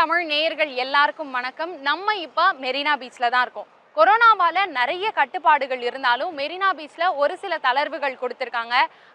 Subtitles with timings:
[0.00, 1.72] தமிழ் நேயர்கள் எல்லாருக்கும் வணக்கம்.
[1.86, 3.66] நம்ம இப்போ மெரினா பீச்சில் தான் இருக்கோம்.
[3.96, 8.74] கொரோனாவால் நிறைய கட்டுப்பாடுகள் இருந்தாலும் மெரினா பீச்சில் ஒரு சில தளர்வுகள் கொடுத்துருக்காங்க.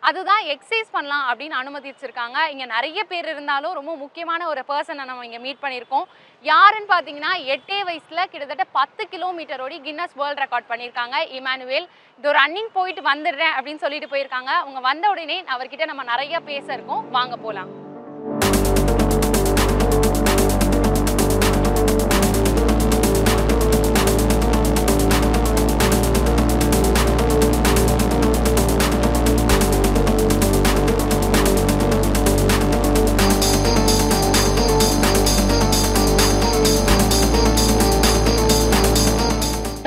[0.09, 2.37] அதுதான் எக்ஸசைஸ் பண்ணலாம் அப்படின்னு அனுமதிச்சிருக்காங்க.
[2.53, 6.05] இங்கே நிறைய பேர் இருந்தாலும் ரொம்ப முக்கியமான ஒரு பர்சனை நம்ம இங்கே மீட் பண்ணியிருக்கோம்.
[6.51, 11.15] யாருன்னு பார்த்தீங்கன்னா எட்டே வயசில் கிட்டத்தட்ட பத்து கிலோமீட்டர் ஓடி கின்னஸ் வேர்ல்ட் ரெக்கார்ட் பண்ணியிருக்காங்க.
[11.39, 11.89] இமானுவேல்
[12.19, 14.53] இது ரன்னிங் போயிட்டு வந்துடுறேன் அப்படின்னு சொல்லிட்டு போயிருக்காங்க.
[14.65, 17.03] அவங்க வந்த உடனே அவர்கிட்ட நம்ம நிறைய பேச இருக்கோம்.
[17.17, 17.73] வாங்க போகலாம்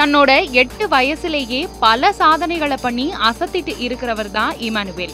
[0.09, 5.13] தன்னோட எட்டு வயசுலேயே பல சாதனைகளை பண்ணி அசத்திட்டு இருக்கிறவர் தான் இமானுவேல்.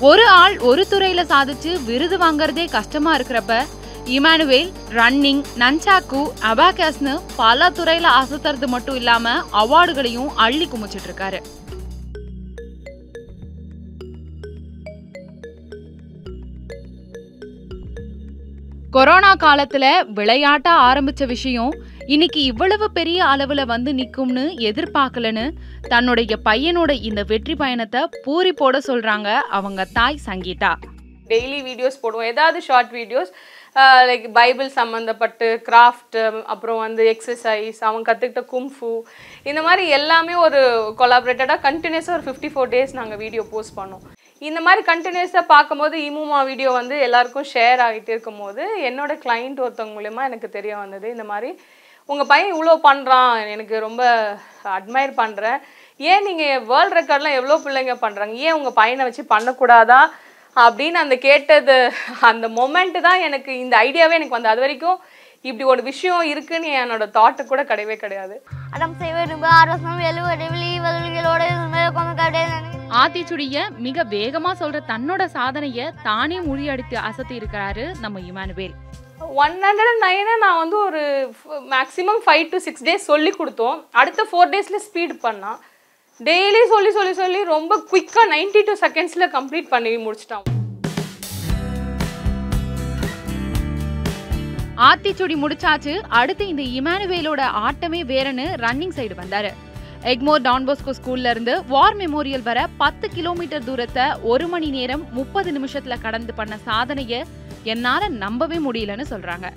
[0.00, 3.64] ஒரு ஆள் ஒரு துறையில சாதிச்சு விருது வாங்குறதே கஷ்டமா இருக்கிறப்ப
[4.06, 11.40] இமானுவேல் ரன்னிங் நன்சாக்கு அபாகஸ்னு பல துறையில அசத்துறது மட்டும் இல்லாம அவார்டுகளையும் அள்ளி குமிச்சிட்டு இருக்காரு.
[18.94, 19.84] கொரோனா காலத்துல
[20.16, 21.72] விளையாட்டா ஆரம்பிச்ச விஷயம்
[22.14, 25.44] இன்னைக்கு இவ்வளவு பெரிய அளவுல வந்து நிக்கும்னு எதிர்பார்க்கலன்னு
[25.92, 29.28] தன்னுடைய பையனோட இந்த வெற்றி பயணத்தை பூரி போட சொல்றாங்க
[29.58, 30.72] அவங்க தாய் சங்கீதா.
[31.32, 32.30] டெய்லி வீடியோஸ் போடுவோம்.
[32.32, 33.32] ஏதாவது ஷார்ட் வீடியோஸ்
[34.10, 36.18] லைக் பைபிள் சம்மந்தப்பட்டு கிராஃப்ட்
[36.54, 38.92] அப்புறம் வந்து எக்ஸசைஸ் அவங்க கற்றுக்கிட்ட கும்ஃபு
[39.52, 40.60] இந்த மாதிரி எல்லாமே ஒரு
[41.00, 44.04] கொலாபரேட்டடாக கண்டினியூஸாக ஒரு ஃபிஃப்டி ஃபோர் டேஸ் நாங்கள் வீடியோ போஸ்ட் பண்ணோம்.
[44.42, 50.22] இந்த மாதிரி கண்டினியூஸாக பார்க்கும்போது இமுமா வீடியோ வந்து எல்லாருக்கும் ஷேர் ஆகிட்டு இருக்கும்போது என்னோட கிளைண்ட் ஒருத்தவங்க மூலயமா
[50.24, 51.50] எனக்கு தெரிய வந்தது இந்த மாதிரி
[52.08, 54.02] உங்கள் பையன் இவ்வளோ பண்ணுறான் எனக்கு ரொம்ப
[54.78, 55.60] அட்மையர் பண்ணுறேன்
[56.00, 60.00] ஏன் நீங்கள் வேர்ல்ட் ரெக்கார்ட்லாம் எவ்வளோ பிள்ளைங்க பண்ணுறாங்க ஏன் உங்கள் பையனை வச்சு பண்ணக்கூடாதா?
[60.56, 61.76] அப்படின்னு அந்த கேட்டது
[62.20, 64.98] அந்த மொமெண்ட்டு தான் எனக்கு இந்த ஐடியாவே எனக்கு வந்து அது வரைக்கும்
[65.40, 68.36] இப்படி ஒரு விஷயம் இருக்குன்னு என்னோட தாட்டு கூட கிடையவே கிடையாது.
[68.74, 68.94] அடம்
[70.10, 71.42] எழுவது வெளி வதவிகளோட
[71.96, 72.40] கொண்டு
[73.00, 78.74] ஆத்திச்சுடிய மிக வேகமா சொல்ற தன்னோட சாதனைய தானே முறியடித்து அசத்தி இருக்கிறாரு நம்ம Immanuel.
[79.44, 81.02] One hundred and nine நான் வந்து ஒரு
[81.74, 83.78] maximum five to six days சொல்லி கொடுத்தோம்.
[84.00, 85.60] அடுத்த ஃபோர் டேஸில் ஸ்பீட் பண்ணான்
[86.30, 90.44] டெய்லி சொல்லி சொல்லி சொல்லி ரொம்ப குயிக்காக நைன்டி டூ செகண்ட்ஸில் கம்ப்ளீட் பண்ணி முடிச்சிட்டான்.
[94.76, 96.00] ஆத்திச்சுடி முடிச்சாச்சு.
[96.08, 99.52] அடுத்து இந்த இமானுவேலோட ஆட்டமே வேறன்னு ரன்னிங் சைடு வந்தாரு.
[100.02, 106.00] எக்மோர் டான்போஸ்கோ ஸ்கூல்ல இருந்து வார் மெமோரியல் வர பத்து கிலோமீட்டர் தூரத்தை ஒரு மணி நேரம் முப்பது நிமிஷத்துல
[106.00, 107.22] கடந்து பண்ண சாதனைய
[107.62, 109.48] என்னால நம்பவே முடியலன்னு சொல்றாங்க.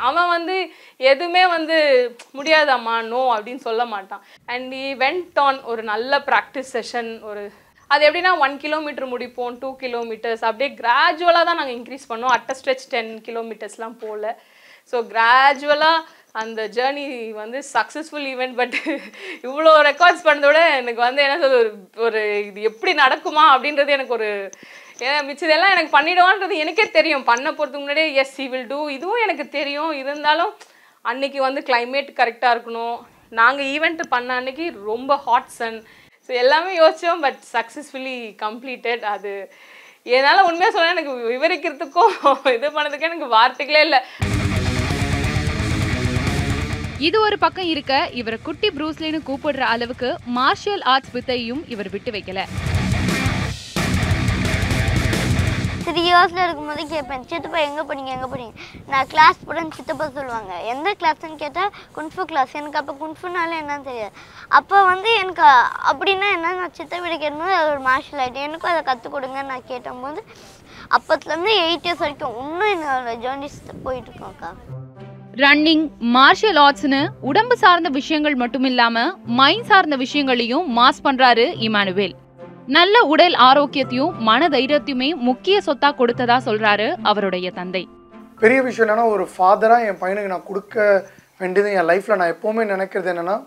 [0.00, 1.78] அவன் வந்து எதுவுமே வந்து
[2.34, 4.22] முடியாதம்மா நோ அப்படின்னு சொல்ல மாட்டான்.
[4.46, 7.52] அண்ட் ஈ வென்ட் ஆன் ஒரு நல்ல ப்ராக்டிஸ் செஷன் ஒரு
[7.92, 12.90] அது எப்படின்னா ஒன் கிலோமீட்டர் முடிப்போம் டூ கிலோமீட்டர்ஸ் அப்படியே கிராஜுவலாக தான் நாங்கள் இன்க்ரீஸ் பண்ணோம் அட்ட ஸ்ட்ரெச்
[12.94, 14.34] டென் கிலோமீட்டர்ஸ்லாம் போகல
[14.92, 16.06] ஸோ கிராஜுவலாக
[16.42, 17.06] அந்த ஜேர்னி
[17.40, 18.76] வந்து சக்ஸஸ்ஃபுல் ஈவெண்ட் பட்
[19.48, 21.72] இவ்வளோ ரெக்கார்ட்ஸ் பண்ணதோட எனக்கு வந்து என்ன சொல்றது ஒரு
[22.06, 24.30] ஒரு இது எப்படி நடக்குமா அப்படின்றது எனக்கு ஒரு
[25.04, 27.28] ஏன்னா மிச்சதெல்லாம் எனக்கு பண்ணிடுவான்றது எனக்கே தெரியும்.
[27.30, 29.92] பண்ண போகிறதுக்கு முன்னாடியே எஸ் சி வில் டூ இதுவும் எனக்கு தெரியும்.
[30.02, 30.52] இருந்தாலும்
[31.10, 32.98] அன்னைக்கு வந்து கிளைமேட் கரெக்டாக இருக்கணும்.
[33.40, 35.78] நாங்கள் ஈவெண்ட் பண்ண அன்னைக்கு ரொம்ப ஹாட் சன்
[36.26, 39.32] ஸோ எல்லாமே யோசித்தோம் பட் சக்ஸஸ்ஃபுல்லி கம்ப்ளீட்டட் அது
[40.16, 42.14] என்னால் உண்மையாக சொன்னால் எனக்கு விவரிக்கிறதுக்கும்
[42.56, 44.00] இது பண்ணதுக்கும் எனக்கு வார்த்தைகளே இல்லை.
[47.08, 52.42] இது ஒரு பக்கம் இருக்க இவரை குட்டி ப்ரூஸ்லின்னு கூப்பிடுற அளவுக்கு மார்ஷியல் ஆர்ட்ஸ் வித்தையும் இவர் விட்டு வைக்கல.
[55.86, 58.54] த்ரீ இயர்ஸில் இருக்கும்போது கேட்பேன் சித்தப்பா எங்கே போனீங்க எங்கே போனீங்க?
[58.92, 60.52] நான் கிளாஸ் போகிறேன்னு சித்தப்பா சொல்லுவாங்க.
[60.72, 64.14] எந்த கிளாஸ்ன்னு கேட்டால் குன்ஃபு கிளாஸ் எனக்கு அப்போ குன்ஃபுனால என்னன்னு தெரியாது.
[64.58, 65.46] அப்போ வந்து எனக்கு
[65.92, 69.68] அப்படின்னா என்ன நான் சித்த வீடு கேட்கும்போது அது ஒரு மார்ஷல் ஆர்ட் எனக்கும் அதை கற்றுக் கொடுங்கன்னு நான்
[69.72, 70.22] கேட்டபோது
[70.96, 74.50] அப்போத்துலேருந்து எயிட் இயர்ஸ் வரைக்கும் இன்னும் என்னோட ஜேர்னிஸ் போயிட்டுருக்கோம்க்கா
[75.42, 75.84] ரன்னிங்
[76.16, 79.04] மார்ஷியல் ஆர்ட்ஸ்னு உடம்பு சார்ந்த விஷயங்கள் மட்டும் இல்லாம
[79.38, 82.14] மைண்ட் சார்ந்த விஷயங்களையும் மாஸ் பண்றாரு இமானுவேல்.
[82.68, 87.88] நல்ல உடல் ஆரோக்கியத்தையும் மன தைரியத்தையுமே முக்கிய சொத்தா கொடுத்ததா சொல்றாரு அவருடைய தந்தை.
[88.38, 91.04] பெரிய விஷயம் என்னன்னா ஒரு ஃபாதராக என் பையனுக்கு நான் கொடுக்க
[91.38, 93.42] வேண்டியது என் லைஃப்பில் நான் எப்போவுமே நினைக்கிறது என்னென்னா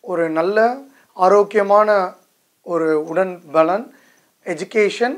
[0.00, 0.76] ஒரு நல்ல
[1.12, 2.14] ஆரோக்கியமான
[2.62, 3.92] ஒரு உடன் பலன்
[4.46, 5.16] எஜுகேஷன்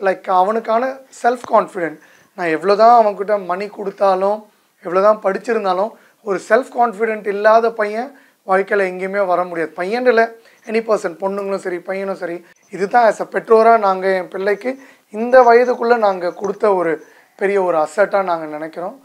[0.00, 1.98] லைக் அவனுக்கான செல்ஃப் கான்ஃபிடென்ட்
[2.38, 4.48] நான் எவ்வளோ தான் அவன்கிட்ட மணி கொடுத்தாலும்
[4.84, 5.90] எவ்வளோ தான் படிச்சிருந்தாலும்
[6.22, 9.72] ஒரு செல்ஃப் கான்ஃபிடென்ட் இல்லாத பையன் வாழ்க்கையில் எங்கேயுமே வர முடியாது.
[9.72, 10.24] பையன் இல்லை
[10.66, 14.70] எனி பர்சன் பொண்ணுங்களும் சரி பையனும் சரி இதுதான் ஆஸ் அ பெற்றோராக நாங்கள் என் பிள்ளைக்கு
[15.14, 16.92] இந்த வயதுக்குள்ளே நாங்கள் கொடுத்த ஒரு
[17.38, 18.96] பெரிய ஒரு அசட்டாக நாங்கள் நினைக்கிறோம்.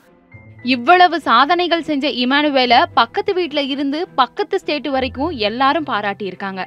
[0.73, 6.63] இவ்வளவு சாதனைகள் செஞ்ச இமானுவேல பக்கத்து வீட்ல இருந்து பக்கத்து ஸ்டேட் வரைக்கும் எல்லாரும் பாராட்டி இருக்காங்க.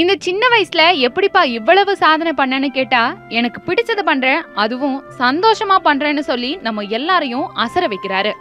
[0.00, 6.50] இந்த சின்ன வயசுல எப்படிப்பா இவ்வளவு சாதனை பண்ணேன்னு கேட்டா எனக்கு பிடிச்சது பண்றேன் அதுவும் சந்தோஷமா பண்றேன்னு சொல்லி
[6.66, 8.32] நம்ம எல்லாரையும் அசர வைக்கிறாரு.